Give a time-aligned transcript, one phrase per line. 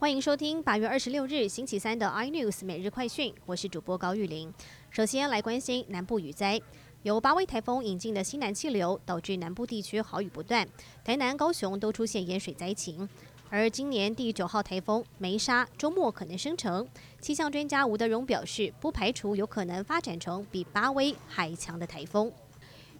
[0.00, 4.50] 欢迎收听八月二十六日星期三的 iNews 每日快讯，我是主播高玉玲。
[4.88, 6.58] 首先来关心南部雨灾，
[7.02, 10.66] 由八位台风引进的西南气流导致南部地区豪雨不断，
[11.04, 13.06] 台南、高雄都出现淹水灾情。
[13.50, 16.88] 而今年第九号台风梅沙周末可能生成，
[17.20, 22.32] 气象专家吴德荣表示，不排除有可能发展成比八威还强的台风。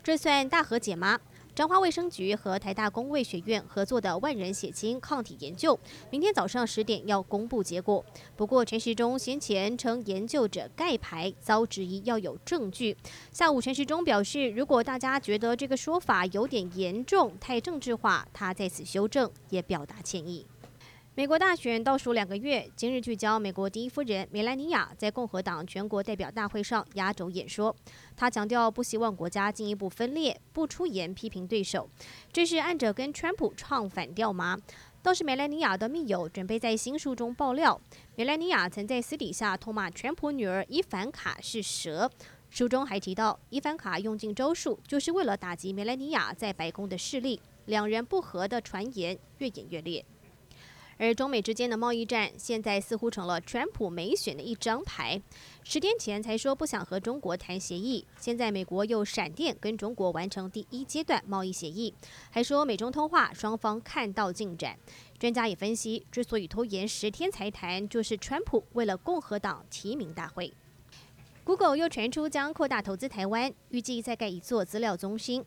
[0.03, 1.19] 这算大和解吗？
[1.61, 5.79] 彰化卫生局和台大公卫学院合作的万人血清抗体研究，
[6.09, 8.03] 明天早上十点要公布结果。
[8.35, 12.97] 不过陈时中先前称研究者盖牌，遭质疑要有证据。
[13.31, 20.47] 下午陈时中表示，如果大家觉得这个说法有点严重、太政治化，他在此修正，也表达歉意。
[21.17, 27.75] 美国大选倒数两个月，今日聚焦美国第一夫人梅兰妮亚在共和党全国代表大会上压轴演说。
[28.17, 31.91] 她强调不希望国家进一步分裂，不出言批评对手。
[32.33, 34.57] 这是按着跟川普唱反调吗？
[35.03, 37.81] 倒是梅兰妮亚的密友准备在新书中爆料，
[38.15, 42.09] 梅兰妮亚曾在私底下痛骂川普女儿伊凡卡是蛇。
[42.51, 47.41] 书中还提到，伊凡卡用尽招数，就是为了打击梅兰妮亚在白宫的势力。
[47.67, 50.05] 两人不和的传言越演越烈。
[51.01, 55.19] 而中美之间的贸易战，现在似乎成了川普没选的一张牌。
[55.65, 61.95] 十天前才说不想和中国谈协议，现在美国又闪电跟中国完成第一阶段贸易协议，
[62.29, 64.77] 还说美中通话双方看到进展。
[65.19, 70.53] 专家也分析，之所以拖延十天才谈，就是川普为了共和党提名大会。
[71.45, 75.43] Google 又传出将扩大投资台湾，预计再盖一座资料中心。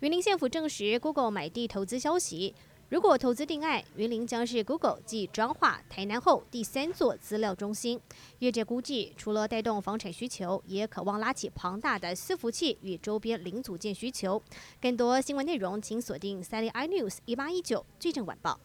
[0.00, 2.56] 云林县府证实 Google 买地投资消息。
[2.88, 8.00] 如果投资定案，云林将是 Google 继彰化、台南后第三座资料中心。
[8.38, 14.40] 业界估计，除了带动房产需求，也渴望拉起庞大的伺服器与周边零组件需求。
[14.80, 18.60] 更多新闻内容，请锁定三立 iNews 一八一九最正晚报。